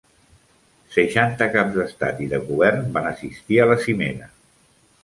[0.95, 4.35] Seixanta Caps d'Estat i de Govern van assistir a la cimera.